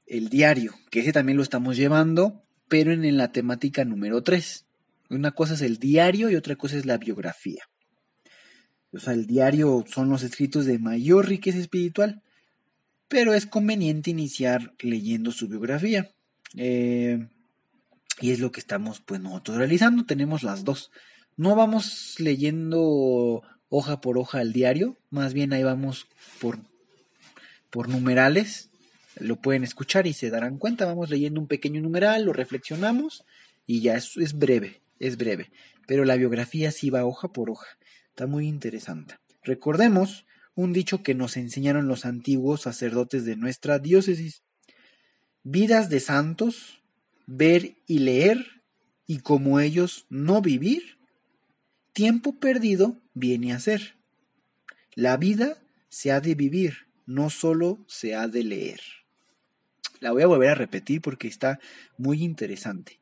el 0.06 0.28
diario, 0.28 0.74
que 0.90 1.00
ese 1.00 1.12
también 1.12 1.36
lo 1.36 1.42
estamos 1.42 1.76
llevando, 1.76 2.44
pero 2.68 2.92
en 2.92 3.16
la 3.16 3.32
temática 3.32 3.84
número 3.84 4.22
3. 4.22 4.66
Una 5.10 5.32
cosa 5.32 5.54
es 5.54 5.62
el 5.62 5.78
diario 5.78 6.30
y 6.30 6.36
otra 6.36 6.56
cosa 6.56 6.76
es 6.76 6.86
la 6.86 6.98
biografía. 6.98 7.62
O 8.92 8.98
sea, 8.98 9.12
el 9.12 9.26
diario 9.26 9.84
son 9.86 10.08
los 10.08 10.22
escritos 10.22 10.64
de 10.64 10.78
mayor 10.78 11.28
riqueza 11.28 11.58
espiritual, 11.58 12.22
pero 13.08 13.34
es 13.34 13.46
conveniente 13.46 14.10
iniciar 14.10 14.74
leyendo 14.80 15.32
su 15.32 15.48
biografía. 15.48 16.10
Eh, 16.56 17.28
y 18.20 18.30
es 18.30 18.40
lo 18.40 18.50
que 18.50 18.60
estamos 18.60 19.00
pues 19.00 19.20
nosotros 19.20 19.58
realizando, 19.58 20.06
tenemos 20.06 20.42
las 20.42 20.64
dos. 20.64 20.90
No 21.36 21.54
vamos 21.54 22.14
leyendo 22.18 23.42
hoja 23.68 24.00
por 24.00 24.18
hoja 24.18 24.42
el 24.42 24.52
diario, 24.52 24.96
más 25.10 25.34
bien 25.34 25.52
ahí 25.52 25.62
vamos 25.62 26.06
por, 26.40 26.58
por 27.70 27.88
numerales, 27.88 28.70
lo 29.18 29.36
pueden 29.36 29.64
escuchar 29.64 30.06
y 30.06 30.12
se 30.12 30.30
darán 30.30 30.58
cuenta, 30.58 30.86
vamos 30.86 31.10
leyendo 31.10 31.40
un 31.40 31.46
pequeño 31.46 31.80
numeral, 31.80 32.24
lo 32.24 32.32
reflexionamos 32.32 33.24
y 33.66 33.80
ya 33.80 33.96
es, 33.96 34.16
es 34.16 34.38
breve, 34.38 34.80
es 34.98 35.16
breve, 35.16 35.50
pero 35.86 36.04
la 36.04 36.16
biografía 36.16 36.70
sí 36.70 36.90
va 36.90 37.04
hoja 37.04 37.28
por 37.28 37.50
hoja, 37.50 37.66
está 38.10 38.26
muy 38.26 38.46
interesante. 38.46 39.16
Recordemos 39.42 40.26
un 40.56 40.72
dicho 40.72 41.02
que 41.02 41.14
nos 41.14 41.36
enseñaron 41.36 41.86
los 41.86 42.04
antiguos 42.06 42.62
sacerdotes 42.62 43.24
de 43.24 43.36
nuestra 43.36 43.78
diócesis. 43.78 44.42
Vidas 45.44 45.90
de 45.90 46.00
santos, 46.00 46.82
ver 47.26 47.76
y 47.86 48.00
leer, 48.00 48.62
y 49.06 49.18
como 49.18 49.60
ellos 49.60 50.06
no 50.08 50.40
vivir, 50.40 50.98
tiempo 51.92 52.40
perdido 52.40 53.00
viene 53.16 53.54
a 53.54 53.58
ser. 53.58 53.96
La 54.94 55.16
vida 55.16 55.56
se 55.88 56.12
ha 56.12 56.20
de 56.20 56.34
vivir, 56.34 56.86
no 57.06 57.30
solo 57.30 57.84
se 57.88 58.14
ha 58.14 58.28
de 58.28 58.44
leer. 58.44 58.80
La 60.00 60.12
voy 60.12 60.22
a 60.22 60.26
volver 60.26 60.50
a 60.50 60.54
repetir 60.54 61.00
porque 61.00 61.26
está 61.26 61.58
muy 61.96 62.22
interesante. 62.22 63.00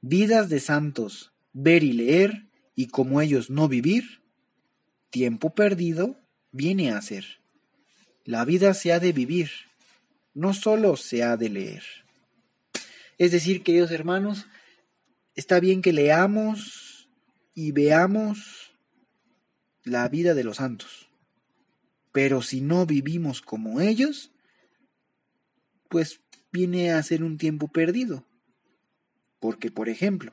Vidas 0.00 0.48
de 0.48 0.60
santos, 0.60 1.32
ver 1.52 1.82
y 1.82 1.92
leer, 1.92 2.46
y 2.76 2.86
como 2.86 3.20
ellos 3.20 3.50
no 3.50 3.68
vivir, 3.68 4.22
tiempo 5.10 5.52
perdido 5.54 6.20
viene 6.52 6.92
a 6.92 7.02
ser. 7.02 7.42
La 8.24 8.44
vida 8.44 8.74
se 8.74 8.92
ha 8.92 9.00
de 9.00 9.12
vivir, 9.12 9.50
no 10.34 10.54
solo 10.54 10.96
se 10.96 11.24
ha 11.24 11.36
de 11.36 11.48
leer. 11.48 11.82
Es 13.16 13.32
decir, 13.32 13.64
queridos 13.64 13.90
hermanos, 13.90 14.46
está 15.34 15.58
bien 15.58 15.82
que 15.82 15.92
leamos 15.92 17.08
y 17.54 17.72
veamos 17.72 18.67
la 19.88 20.08
vida 20.08 20.34
de 20.34 20.44
los 20.44 20.58
santos, 20.58 21.08
pero 22.12 22.42
si 22.42 22.60
no 22.60 22.86
vivimos 22.86 23.42
como 23.42 23.80
ellos, 23.80 24.32
pues 25.88 26.20
viene 26.52 26.92
a 26.92 27.02
ser 27.02 27.22
un 27.22 27.38
tiempo 27.38 27.68
perdido. 27.68 28.24
Porque, 29.40 29.70
por 29.70 29.88
ejemplo, 29.88 30.32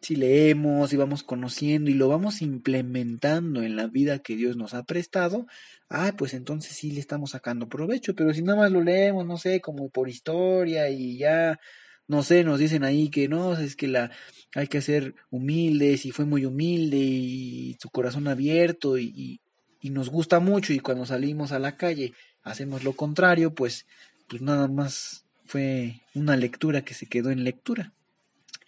si 0.00 0.16
leemos 0.16 0.92
y 0.92 0.96
vamos 0.96 1.22
conociendo 1.22 1.90
y 1.90 1.94
lo 1.94 2.08
vamos 2.08 2.42
implementando 2.42 3.62
en 3.62 3.76
la 3.76 3.86
vida 3.86 4.18
que 4.18 4.36
Dios 4.36 4.56
nos 4.56 4.74
ha 4.74 4.82
prestado, 4.82 5.46
ah, 5.88 6.12
pues 6.16 6.34
entonces 6.34 6.76
sí 6.76 6.90
le 6.90 7.00
estamos 7.00 7.30
sacando 7.30 7.68
provecho, 7.68 8.14
pero 8.14 8.34
si 8.34 8.42
nada 8.42 8.58
más 8.58 8.70
lo 8.70 8.82
leemos, 8.82 9.24
no 9.26 9.38
sé, 9.38 9.60
como 9.60 9.88
por 9.88 10.08
historia 10.08 10.90
y 10.90 11.16
ya 11.16 11.58
no 12.06 12.22
sé, 12.22 12.44
nos 12.44 12.58
dicen 12.58 12.84
ahí 12.84 13.08
que 13.08 13.28
no, 13.28 13.54
es 13.54 13.76
que 13.76 13.88
la 13.88 14.10
hay 14.54 14.68
que 14.68 14.82
ser 14.82 15.14
humildes 15.30 16.06
y 16.06 16.10
fue 16.10 16.24
muy 16.24 16.44
humilde 16.44 16.98
y 16.98 17.76
su 17.80 17.90
corazón 17.90 18.28
abierto 18.28 18.98
y, 18.98 19.40
y, 19.80 19.90
nos 19.90 20.08
gusta 20.08 20.40
mucho 20.40 20.72
y 20.72 20.80
cuando 20.80 21.04
salimos 21.04 21.52
a 21.52 21.58
la 21.58 21.76
calle 21.76 22.14
hacemos 22.42 22.84
lo 22.84 22.94
contrario, 22.94 23.54
pues, 23.54 23.86
pues 24.28 24.40
nada 24.40 24.66
más 24.66 25.26
fue 25.44 26.00
una 26.14 26.36
lectura 26.36 26.84
que 26.84 26.94
se 26.94 27.06
quedó 27.06 27.30
en 27.30 27.44
lectura. 27.44 27.92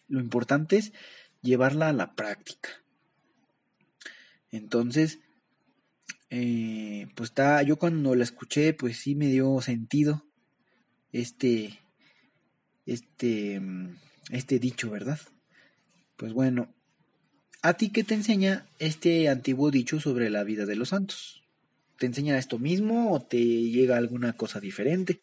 Lo 0.08 0.20
importante 0.20 0.76
es 0.76 0.92
llevarla 1.40 1.88
a 1.88 1.94
la 1.94 2.14
práctica. 2.14 2.68
Entonces, 4.50 5.20
eh, 6.30 7.08
pues 7.14 7.30
está, 7.30 7.62
yo 7.62 7.76
cuando 7.76 8.14
la 8.14 8.24
escuché, 8.24 8.74
pues 8.74 8.98
sí 8.98 9.14
me 9.14 9.28
dio 9.28 9.60
sentido 9.62 10.26
este, 11.12 11.80
este, 12.86 13.60
este 14.30 14.58
dicho, 14.58 14.90
¿verdad? 14.90 15.18
Pues 16.16 16.32
bueno, 16.32 16.72
¿a 17.62 17.74
ti 17.74 17.90
qué 17.90 18.04
te 18.04 18.14
enseña 18.14 18.66
este 18.78 19.28
antiguo 19.28 19.70
dicho 19.70 20.00
sobre 20.00 20.30
la 20.30 20.44
vida 20.44 20.64
de 20.64 20.76
los 20.76 20.90
santos? 20.90 21.42
¿Te 21.98 22.06
enseña 22.06 22.38
esto 22.38 22.58
mismo 22.58 23.12
o 23.12 23.20
te 23.20 23.38
llega 23.38 23.96
alguna 23.96 24.34
cosa 24.34 24.60
diferente? 24.60 25.20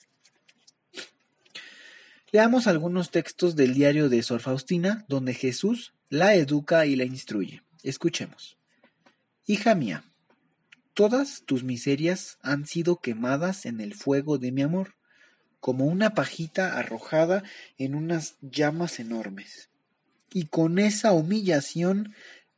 Leamos 2.32 2.66
algunos 2.66 3.12
textos 3.12 3.56
del 3.56 3.76
diario 3.76 4.10
de 4.10 4.24
Sor 4.24 4.40
Faustina, 4.40 5.06
donde 5.08 5.36
Jesús 5.36 5.94
la 6.10 6.34
educa 6.34 6.86
y 6.88 6.96
la 6.96 7.06
instruye. 7.06 7.62
Escuchemos. 7.84 8.58
Hija 9.46 9.76
mía, 9.76 10.04
todas 10.94 11.44
tus 11.46 11.64
miserias 11.64 12.38
han 12.42 12.66
sido 12.66 13.02
quemadas 13.02 13.66
en 13.66 13.82
el 13.82 13.94
fuego 13.94 14.38
de 14.38 14.52
mi 14.52 14.64
amor, 14.64 14.96
como 15.64 15.86
una 15.86 16.14
pajita 16.14 16.78
arrojada 16.78 17.42
en 17.78 17.96
unas 17.96 18.36
llamas 18.42 19.00
enormes. 19.00 19.70
Y 20.30 20.48
con 20.48 20.78
esa 20.78 21.14
humillación 21.14 22.14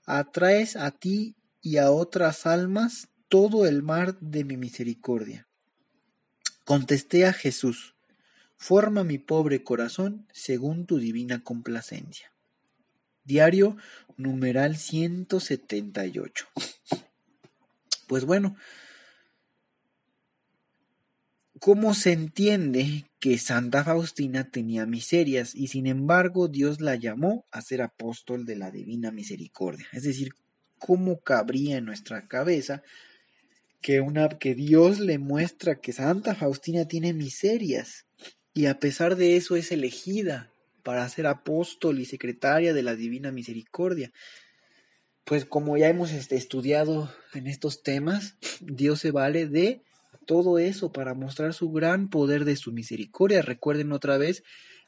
atraes 0.07 0.75
a 0.75 0.89
ti 0.89 1.35
y 1.62 1.77
a 1.77 1.91
otras 1.91 2.47
almas 2.47 3.09
todo 3.29 3.67
el 3.67 3.83
mar 3.83 4.17
de 4.21 4.43
mi 4.43 4.57
misericordia. 4.57 5.47
Contesté 6.63 7.27
a 7.27 7.33
Jesús, 7.33 7.93
forma 8.57 9.03
mi 9.03 9.19
pobre 9.19 9.63
corazón 9.63 10.25
según 10.33 10.88
tu 10.88 10.97
divina 10.97 11.43
complacencia. 11.43 12.31
Diario 13.24 13.77
numeral 14.17 14.77
178. 14.77 16.47
Pues 18.07 18.25
bueno, 18.25 18.55
¿cómo 21.65 21.95
se 21.95 22.12
entiende 22.12 23.05
que 23.19 23.39
Santa 23.39 23.84
Faustina 23.84 24.51
tenía 24.51 24.86
miserias 24.86 25.55
y 25.55 25.65
sin 25.69 25.88
embargo 25.88 26.48
Dios 26.48 26.79
la 26.79 26.93
llamó 26.93 27.48
a 27.50 27.63
ser 27.63 27.81
apóstol 27.81 28.45
de 28.45 28.55
la 28.55 28.69
divina 28.69 29.10
misericordia? 29.10 29.88
Es 29.91 30.03
decir, 30.03 30.36
¿cómo 30.77 31.22
cabría 31.22 31.77
en 31.77 31.86
nuestra 31.86 32.27
cabeza 32.27 32.84
que, 33.81 34.00
una, 34.00 34.29
que 34.29 34.53
Dios 34.53 35.00
le 35.00 35.17
muestra 35.17 35.81
que 35.81 35.91
Santa 35.91 36.36
Faustina 36.36 36.86
tiene 36.88 37.13
miserias 37.13 38.05
y 38.53 38.67
a 38.67 38.79
pesar 38.79 39.15
de 39.15 39.36
eso 39.36 39.55
es 39.55 39.72
elegida 39.72 40.51
para 40.84 41.10
ser 41.10 41.25
apóstol 41.25 41.98
y 41.98 42.05
secretaria 42.05 42.75
de 42.75 42.84
la 42.84 42.95
Divina 42.95 43.31
Misericordia. 43.31 44.13
Pues 45.24 45.45
como 45.45 45.77
ya 45.77 45.89
hemos 45.89 46.12
este, 46.12 46.36
estudiado 46.36 47.12
en 47.34 47.48
estos 47.48 47.81
temas, 47.81 48.36
Dios 48.62 49.00
se 49.00 49.10
vale 49.10 49.48
de 49.48 49.81
todo 50.25 50.60
eso 50.60 50.91
para 50.91 51.13
mostrar 51.13 51.53
su 51.53 51.72
gran 51.72 52.10
poder 52.10 52.46
de 52.46 52.55
su 52.55 52.72
misericordia. 52.72 53.41
Recuerden 53.41 53.91
otra 53.91 54.17
vez 54.17 54.44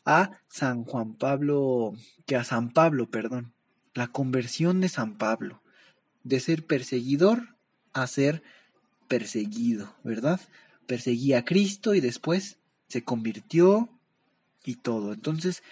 a 0.05 0.39
San 0.49 0.83
Juan 0.83 1.15
Pablo, 1.15 1.93
que 2.25 2.35
a 2.35 2.43
San 2.43 2.71
Pablo, 2.71 3.09
perdón, 3.09 3.53
la 3.93 4.07
conversión 4.07 4.81
de 4.81 4.89
San 4.89 5.17
Pablo, 5.17 5.61
de 6.23 6.39
ser 6.39 6.65
perseguidor 6.65 7.55
a 7.93 8.07
ser 8.07 8.43
perseguido, 9.07 9.95
¿verdad? 10.03 10.39
Perseguía 10.85 11.39
a 11.39 11.45
Cristo 11.45 11.95
y 11.95 11.99
después 11.99 12.57
se 12.87 13.03
convirtió 13.03 13.89
y 14.63 14.75
todo. 14.75 15.13
Entonces, 15.13 15.63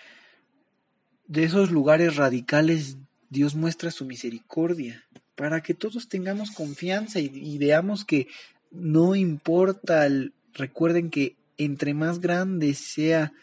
de 1.27 1.43
esos 1.43 1.71
lugares 1.71 2.15
radicales, 2.15 2.97
Dios 3.29 3.55
muestra 3.55 3.91
su 3.91 4.05
misericordia 4.05 5.03
para 5.35 5.61
que 5.61 5.73
todos 5.73 6.07
tengamos 6.07 6.51
confianza 6.51 7.19
y, 7.19 7.57
veamos 7.57 8.05
que 8.05 8.27
no 8.71 9.15
importa, 9.15 10.07
recuerden 10.53 11.09
que 11.09 11.35
entre 11.57 11.93
más 11.93 12.19
grande 12.19 12.73
sea 12.73 13.33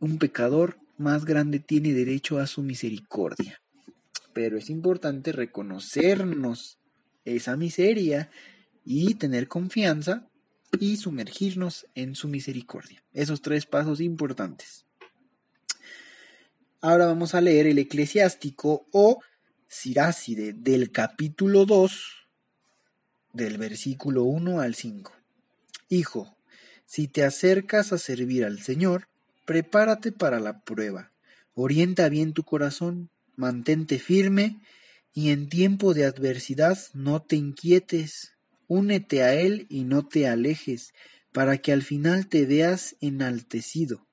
un 0.00 0.18
pecador, 0.18 0.78
más 0.98 1.24
grande 1.24 1.58
tiene 1.58 1.92
derecho 1.92 2.38
a 2.38 2.46
su 2.46 2.62
misericordia. 2.62 3.60
Pero 4.32 4.58
es 4.58 4.70
importante 4.70 5.32
reconocernos 5.32 6.78
esa 7.24 7.56
miseria 7.56 8.30
y 8.84 9.14
tener 9.14 9.48
confianza 9.48 10.28
y 10.78 10.96
sumergirnos 10.96 11.86
en 11.94 12.14
su 12.14 12.28
misericordia. 12.28 13.02
Esos 13.12 13.40
tres 13.40 13.66
pasos 13.66 14.00
importantes. 14.00 14.84
Ahora 16.80 17.06
vamos 17.06 17.34
a 17.34 17.40
leer 17.40 17.66
el 17.66 17.78
eclesiástico 17.78 18.86
o 18.92 19.20
Siráside 19.68 20.52
del 20.52 20.92
capítulo 20.92 21.66
2 21.66 22.25
del 23.36 23.58
versículo 23.58 24.24
1 24.24 24.60
al 24.60 24.74
5. 24.74 25.12
Hijo, 25.88 26.36
si 26.86 27.06
te 27.06 27.22
acercas 27.22 27.92
a 27.92 27.98
servir 27.98 28.44
al 28.44 28.60
Señor, 28.60 29.08
prepárate 29.44 30.10
para 30.10 30.40
la 30.40 30.60
prueba, 30.60 31.12
orienta 31.54 32.08
bien 32.08 32.32
tu 32.32 32.44
corazón, 32.44 33.10
mantente 33.36 33.98
firme 33.98 34.60
y 35.12 35.30
en 35.30 35.48
tiempo 35.48 35.94
de 35.94 36.06
adversidad 36.06 36.78
no 36.94 37.22
te 37.22 37.36
inquietes, 37.36 38.32
Únete 38.68 39.22
a 39.22 39.34
Él 39.34 39.66
y 39.68 39.84
no 39.84 40.06
te 40.06 40.26
alejes, 40.26 40.92
para 41.32 41.58
que 41.58 41.72
al 41.72 41.82
final 41.82 42.26
te 42.26 42.46
veas 42.46 42.96
enaltecido. 43.00 44.06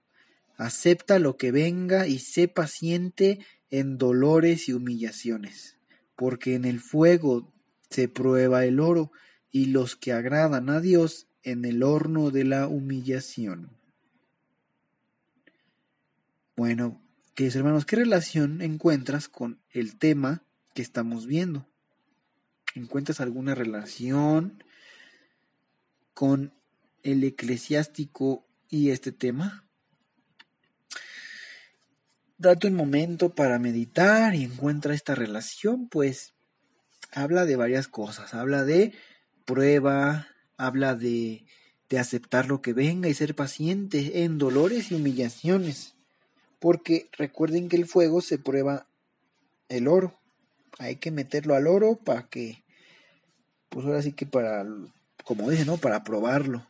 Acepta 0.57 1.17
lo 1.17 1.37
que 1.37 1.51
venga 1.51 2.07
y 2.07 2.19
sé 2.19 2.47
paciente 2.47 3.39
en 3.71 3.97
dolores 3.97 4.69
y 4.69 4.73
humillaciones, 4.73 5.77
porque 6.15 6.53
en 6.53 6.65
el 6.65 6.79
fuego 6.79 7.52
se 7.93 8.07
prueba 8.07 8.65
el 8.65 8.79
oro 8.79 9.11
y 9.51 9.67
los 9.67 9.95
que 9.95 10.11
agradan 10.11 10.69
a 10.69 10.81
Dios 10.81 11.27
en 11.43 11.63
el 11.63 11.83
horno 11.83 12.31
de 12.31 12.43
la 12.43 12.67
humillación. 12.67 13.69
Bueno, 16.55 17.01
queridos 17.35 17.55
hermanos, 17.55 17.85
¿qué 17.85 17.95
relación 17.95 18.61
encuentras 18.61 19.29
con 19.29 19.59
el 19.69 19.97
tema 19.97 20.43
que 20.73 20.81
estamos 20.81 21.27
viendo? 21.27 21.67
encuentras 22.75 23.21
alguna 23.21 23.53
relación 23.55 24.63
con 26.13 26.53
el 27.03 27.23
eclesiástico 27.23 28.47
y 28.69 28.89
este 28.89 29.11
tema? 29.11 29.67
Date 32.37 32.67
un 32.67 32.75
momento 32.75 33.35
para 33.35 33.59
meditar 33.59 34.35
y 34.35 34.43
encuentra 34.43 34.93
esta 34.93 35.15
relación, 35.15 35.87
pues 35.87 36.32
habla 37.11 37.45
de 37.45 37.55
varias 37.55 37.87
cosas, 37.87 38.33
habla 38.33 38.63
de 38.63 38.93
prueba, 39.45 40.27
habla 40.57 40.95
de, 40.95 41.45
de 41.89 41.99
aceptar 41.99 42.47
lo 42.47 42.61
que 42.61 42.73
venga 42.73 43.09
y 43.09 43.13
ser 43.13 43.35
paciente 43.35 44.23
en 44.23 44.37
dolores 44.37 44.91
y 44.91 44.95
humillaciones, 44.95 45.95
porque 46.59 47.09
recuerden 47.17 47.69
que 47.69 47.75
el 47.75 47.85
fuego 47.85 48.21
se 48.21 48.37
prueba 48.37 48.87
el 49.69 49.87
oro, 49.87 50.19
hay 50.79 50.95
que 50.95 51.11
meterlo 51.11 51.55
al 51.55 51.67
oro 51.67 51.95
para 51.95 52.27
que 52.27 52.63
pues 53.73 53.85
ahora 53.85 54.01
sí 54.01 54.13
que 54.13 54.25
para, 54.25 54.65
como 55.23 55.49
dice, 55.49 55.65
¿no? 55.65 55.77
Para 55.77 56.03
probarlo. 56.03 56.67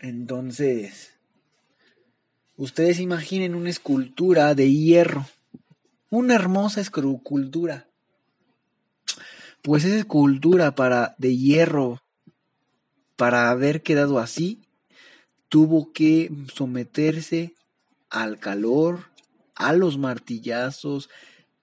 Entonces, 0.00 1.12
ustedes 2.56 2.98
imaginen 2.98 3.54
una 3.54 3.70
escultura 3.70 4.54
de 4.54 4.72
hierro, 4.72 5.26
una 6.10 6.34
hermosa 6.34 6.80
escultura. 6.80 7.86
Pues 9.62 9.84
esa 9.84 9.98
escultura 9.98 10.74
para 10.74 11.14
de 11.18 11.36
hierro, 11.36 12.02
para 13.16 13.50
haber 13.50 13.82
quedado 13.82 14.18
así, 14.18 14.62
tuvo 15.48 15.92
que 15.92 16.32
someterse 16.52 17.54
al 18.10 18.40
calor, 18.40 19.12
a 19.54 19.72
los 19.72 19.98
martillazos, 19.98 21.08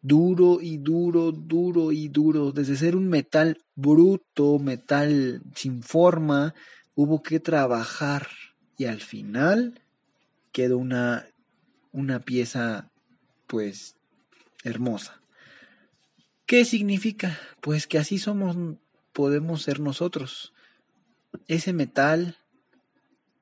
duro 0.02 0.60
y 0.62 0.78
duro, 0.78 1.34
duro 1.34 1.92
y 1.92 2.08
duro, 2.08 2.54
desde 2.54 2.78
ser 2.78 2.96
un 2.96 3.10
metal 3.10 3.58
bruto, 3.76 4.60
metal 4.60 5.42
sin 5.56 5.84
forma, 5.84 6.54
hubo 6.96 7.22
que 7.22 7.42
trabajar 7.42 8.28
y 8.78 8.86
al 8.86 9.02
final 9.02 9.82
quedó 10.54 10.78
una, 10.78 11.28
una 11.92 12.22
pieza 12.22 12.92
pues 13.48 13.98
hermosa. 14.64 15.19
¿Qué 16.50 16.66
significa? 16.66 17.40
Pues 17.62 17.86
que 17.86 18.00
así 18.00 18.18
somos, 18.18 18.58
podemos 19.14 19.62
ser 19.62 19.80
nosotros. 19.80 20.52
Ese 21.48 21.74
metal 21.74 22.38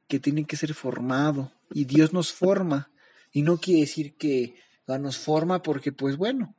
que 0.10 0.20
tiene 0.20 0.44
que 0.44 0.58
ser 0.58 0.74
formado 0.74 1.54
y 1.72 1.86
Dios 1.86 2.12
nos 2.12 2.34
forma 2.34 2.92
Y 3.32 3.44
no 3.44 3.60
quiere 3.60 3.80
decir 3.80 4.16
que 4.16 4.56
danos 4.86 5.18
forma 5.18 5.64
porque 5.64 5.94
pues 5.94 6.18
bueno, 6.18 6.54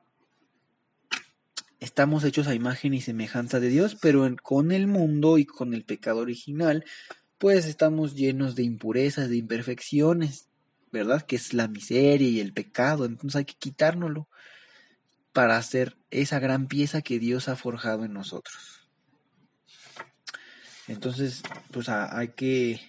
estamos 1.80 2.24
hechos 2.24 2.46
a 2.46 2.54
imagen 2.54 2.94
y 2.94 3.02
semejanza 3.02 3.60
de 3.60 3.68
Dios, 3.68 3.98
pero 4.00 4.26
con 4.42 4.72
el 4.72 4.86
mundo 4.86 5.36
y 5.36 5.44
con 5.44 5.74
el 5.74 5.84
pecado 5.84 6.20
original, 6.20 6.82
pues 7.36 7.66
estamos 7.66 8.14
llenos 8.14 8.54
de 8.54 8.62
impurezas, 8.62 9.28
de 9.28 9.36
imperfecciones, 9.36 10.48
¿verdad? 10.92 11.20
Que 11.20 11.36
es 11.36 11.52
la 11.52 11.68
miseria 11.68 12.26
y 12.26 12.40
el 12.40 12.54
pecado, 12.54 13.04
entonces 13.04 13.36
hay 13.36 13.44
que 13.44 13.58
quitárnoslo 13.58 14.28
para 15.38 15.56
hacer 15.56 15.96
esa 16.10 16.40
gran 16.40 16.66
pieza 16.66 17.00
que 17.00 17.20
Dios 17.20 17.48
ha 17.48 17.54
forjado 17.54 18.04
en 18.04 18.12
nosotros. 18.12 18.88
Entonces, 20.88 21.44
pues 21.70 21.88
hay 21.88 22.30
que 22.30 22.80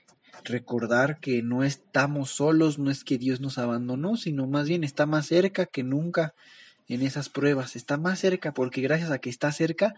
recordar 0.44 1.20
que 1.20 1.44
no 1.44 1.64
estamos 1.64 2.32
solos, 2.32 2.80
no 2.80 2.90
es 2.90 3.04
que 3.04 3.20
Dios 3.20 3.40
nos 3.40 3.60
abandonó, 3.60 4.18
sino 4.18 4.48
más 4.48 4.68
bien 4.68 4.84
está 4.84 5.06
más 5.06 5.28
cerca 5.28 5.68
que 5.68 5.84
nunca 5.84 6.34
en 6.88 7.04
esas 7.04 7.30
pruebas, 7.30 7.76
está 7.76 7.98
más 7.98 8.18
cerca 8.18 8.52
porque 8.52 8.82
gracias 8.82 9.12
a 9.12 9.20
que 9.20 9.30
está 9.30 9.52
cerca 9.52 9.94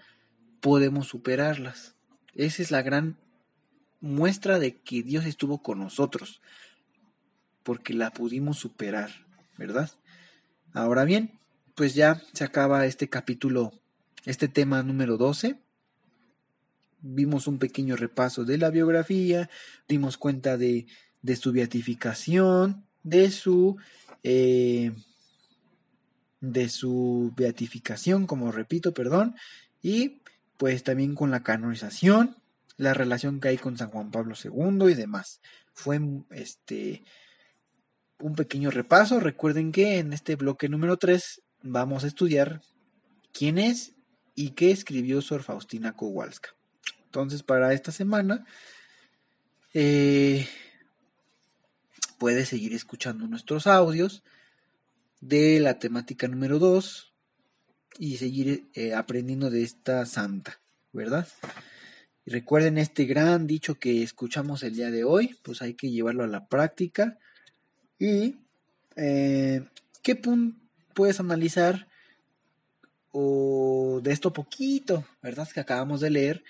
podemos 0.59 1.07
superarlas. 1.07 1.95
Esa 2.35 2.63
es 2.63 2.69
la 2.69 2.81
gran 2.81 3.17
muestra 4.01 4.59
de 4.59 4.75
que 4.81 5.03
Dios 5.03 5.23
estuvo 5.23 5.63
con 5.63 5.79
nosotros, 5.79 6.41
porque 7.63 7.93
la 7.93 8.11
pudimos 8.11 8.59
superar, 8.59 9.09
¿verdad? 9.57 9.89
Ahora 10.73 11.05
bien, 11.05 11.39
pues 11.75 11.95
ya 11.95 12.21
se 12.33 12.43
acaba 12.43 12.85
este 12.85 13.09
capítulo, 13.09 13.71
este 14.25 14.47
tema 14.47 14.83
número 14.83 15.17
12 15.17 15.59
vimos 17.01 17.47
un 17.47 17.57
pequeño 17.57 17.95
repaso 17.95 18.45
de 18.45 18.57
la 18.57 18.69
biografía, 18.69 19.49
dimos 19.87 20.17
cuenta 20.17 20.57
de, 20.57 20.85
de 21.21 21.35
su 21.35 21.51
beatificación, 21.51 22.85
de 23.03 23.31
su 23.31 23.77
eh, 24.23 24.91
de 26.39 26.69
su 26.69 27.33
beatificación, 27.35 28.25
como 28.25 28.51
repito, 28.51 28.93
perdón, 28.93 29.35
y 29.81 30.21
pues 30.57 30.83
también 30.83 31.13
con 31.13 31.29
la 31.29 31.43
canonización, 31.43 32.37
la 32.77 32.93
relación 32.95 33.39
que 33.39 33.49
hay 33.49 33.57
con 33.57 33.77
San 33.77 33.89
Juan 33.89 34.09
Pablo 34.09 34.33
II 34.43 34.91
y 34.91 34.95
demás. 34.95 35.39
Fue 35.73 35.99
este 36.31 37.03
un 38.19 38.35
pequeño 38.35 38.71
repaso. 38.71 39.19
Recuerden 39.19 39.71
que 39.71 39.99
en 39.99 40.13
este 40.13 40.35
bloque 40.35 40.67
número 40.69 40.97
3 40.97 41.41
vamos 41.63 42.03
a 42.03 42.07
estudiar 42.07 42.61
quién 43.33 43.57
es 43.57 43.93
y 44.35 44.51
qué 44.51 44.71
escribió 44.71 45.21
Sor 45.21 45.43
Faustina 45.43 45.93
Kowalska. 45.93 46.55
Entonces, 47.05 47.43
para 47.43 47.73
esta 47.73 47.91
semana, 47.91 48.45
eh, 49.73 50.47
puedes 52.17 52.49
seguir 52.49 52.73
escuchando 52.73 53.27
nuestros 53.27 53.67
audios 53.67 54.23
de 55.19 55.59
la 55.59 55.79
temática 55.79 56.27
número 56.27 56.59
2 56.59 57.13
y 57.99 58.17
seguir 58.17 58.69
eh, 58.73 58.93
aprendiendo 58.93 59.49
de 59.49 59.63
esta 59.63 60.05
santa, 60.05 60.61
¿verdad? 60.93 61.27
Y 62.25 62.31
recuerden 62.31 62.77
este 62.77 63.05
gran 63.05 63.47
dicho 63.47 63.75
que 63.75 64.03
escuchamos 64.03 64.63
el 64.63 64.75
día 64.75 64.91
de 64.91 65.03
hoy, 65.03 65.35
pues 65.43 65.61
hay 65.61 65.73
que 65.73 65.89
llevarlo 65.89 66.23
a 66.23 66.27
la 66.27 66.47
práctica. 66.47 67.17
Y 67.99 68.37
eh, 68.95 69.65
qué 70.01 70.15
punto 70.15 70.60
puedes 70.93 71.19
analizar 71.19 71.87
o 73.11 73.99
de 74.01 74.11
esto 74.11 74.33
poquito, 74.33 75.05
¿verdad? 75.21 75.49
Que 75.49 75.59
acabamos 75.59 76.01
de 76.01 76.09
leer 76.09 76.43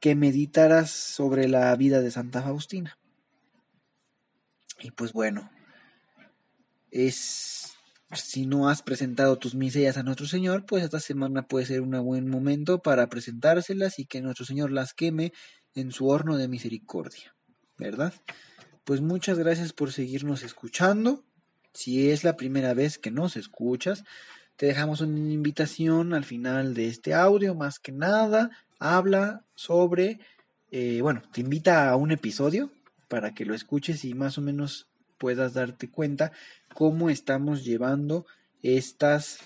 que 0.00 0.14
meditaras 0.14 0.90
sobre 0.90 1.48
la 1.48 1.74
vida 1.76 2.00
de 2.00 2.10
Santa 2.10 2.42
Faustina. 2.42 2.98
Y 4.80 4.90
pues 4.90 5.12
bueno, 5.12 5.50
es 6.90 7.74
si 8.12 8.46
no 8.46 8.68
has 8.68 8.82
presentado 8.82 9.38
tus 9.38 9.54
miserias 9.54 9.96
a 9.96 10.02
nuestro 10.02 10.26
Señor, 10.26 10.66
pues 10.66 10.84
esta 10.84 11.00
semana 11.00 11.46
puede 11.46 11.66
ser 11.66 11.80
un 11.80 11.90
buen 12.04 12.28
momento 12.28 12.80
para 12.80 13.08
presentárselas 13.08 13.98
y 13.98 14.06
que 14.06 14.20
nuestro 14.20 14.44
Señor 14.44 14.70
las 14.70 14.94
queme 14.94 15.32
en 15.74 15.90
su 15.90 16.08
horno 16.08 16.36
de 16.36 16.48
misericordia, 16.48 17.34
¿verdad? 17.78 18.14
Pues 18.84 19.00
muchas 19.00 19.38
gracias 19.38 19.72
por 19.72 19.92
seguirnos 19.92 20.42
escuchando. 20.42 21.24
Si 21.74 22.10
es 22.10 22.24
la 22.24 22.36
primera 22.36 22.72
vez 22.72 22.98
que 22.98 23.10
nos 23.10 23.36
escuchas, 23.36 24.04
te 24.56 24.66
dejamos 24.66 25.00
una 25.00 25.18
invitación 25.18 26.14
al 26.14 26.24
final 26.24 26.72
de 26.74 26.86
este 26.86 27.12
audio, 27.12 27.54
más 27.54 27.80
que 27.80 27.92
nada, 27.92 28.50
habla 28.78 29.44
sobre, 29.56 30.20
eh, 30.70 31.00
bueno, 31.02 31.22
te 31.32 31.40
invita 31.40 31.90
a 31.90 31.96
un 31.96 32.12
episodio 32.12 32.70
para 33.08 33.34
que 33.34 33.44
lo 33.44 33.54
escuches 33.54 34.04
y 34.04 34.14
más 34.14 34.38
o 34.38 34.40
menos 34.40 34.86
puedas 35.18 35.54
darte 35.54 35.90
cuenta 35.90 36.32
cómo 36.72 37.10
estamos 37.10 37.64
llevando 37.64 38.24
estas, 38.62 39.38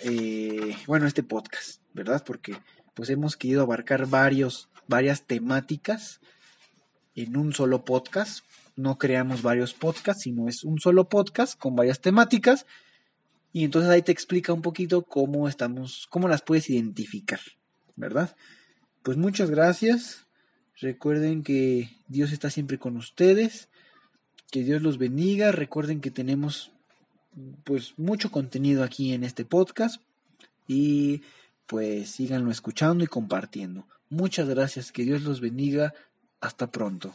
eh, 0.00 0.76
bueno, 0.86 1.06
este 1.06 1.22
podcast, 1.22 1.82
¿verdad? 1.92 2.24
Porque 2.24 2.56
pues 2.94 3.10
hemos 3.10 3.36
querido 3.36 3.62
abarcar 3.62 4.06
varios, 4.06 4.68
varias 4.88 5.26
temáticas 5.26 6.20
en 7.14 7.36
un 7.36 7.52
solo 7.52 7.84
podcast. 7.84 8.44
No 8.76 8.98
creamos 8.98 9.42
varios 9.42 9.74
podcasts, 9.74 10.22
sino 10.22 10.48
es 10.48 10.64
un 10.64 10.80
solo 10.80 11.08
podcast 11.08 11.58
con 11.58 11.76
varias 11.76 12.00
temáticas. 12.00 12.66
Y 13.52 13.64
entonces 13.64 13.90
ahí 13.90 14.02
te 14.02 14.12
explica 14.12 14.52
un 14.52 14.62
poquito 14.62 15.02
cómo 15.02 15.48
estamos, 15.48 16.08
cómo 16.10 16.28
las 16.28 16.42
puedes 16.42 16.68
identificar, 16.70 17.40
¿verdad? 17.94 18.34
Pues 19.02 19.16
muchas 19.16 19.50
gracias. 19.50 20.26
Recuerden 20.80 21.42
que 21.42 21.90
Dios 22.08 22.32
está 22.32 22.50
siempre 22.50 22.78
con 22.78 22.96
ustedes. 22.96 23.68
Que 24.50 24.64
Dios 24.64 24.82
los 24.82 24.98
bendiga. 24.98 25.52
Recuerden 25.52 26.00
que 26.00 26.10
tenemos 26.10 26.72
pues 27.64 27.94
mucho 27.96 28.30
contenido 28.30 28.84
aquí 28.84 29.12
en 29.12 29.24
este 29.24 29.44
podcast 29.44 30.00
y 30.66 31.22
pues 31.66 32.10
síganlo 32.10 32.50
escuchando 32.50 33.04
y 33.04 33.08
compartiendo. 33.08 33.86
Muchas 34.08 34.48
gracias, 34.48 34.92
que 34.92 35.04
Dios 35.04 35.22
los 35.22 35.40
bendiga. 35.40 35.94
Hasta 36.40 36.70
pronto. 36.70 37.14